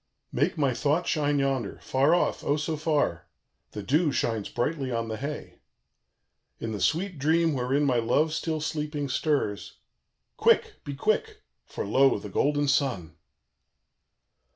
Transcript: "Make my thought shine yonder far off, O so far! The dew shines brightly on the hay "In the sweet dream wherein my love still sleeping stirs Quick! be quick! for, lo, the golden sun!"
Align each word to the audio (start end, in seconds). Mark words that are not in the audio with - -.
"Make 0.31 0.57
my 0.57 0.73
thought 0.73 1.05
shine 1.05 1.37
yonder 1.37 1.77
far 1.83 2.15
off, 2.15 2.43
O 2.43 2.57
so 2.57 2.75
far! 2.75 3.27
The 3.73 3.83
dew 3.83 4.11
shines 4.11 4.49
brightly 4.49 4.91
on 4.91 5.09
the 5.09 5.17
hay 5.17 5.59
"In 6.59 6.71
the 6.71 6.81
sweet 6.81 7.19
dream 7.19 7.53
wherein 7.53 7.83
my 7.83 7.97
love 7.97 8.33
still 8.33 8.61
sleeping 8.61 9.09
stirs 9.09 9.77
Quick! 10.37 10.83
be 10.83 10.95
quick! 10.95 11.43
for, 11.67 11.85
lo, 11.85 12.17
the 12.17 12.29
golden 12.29 12.67
sun!" 12.67 13.15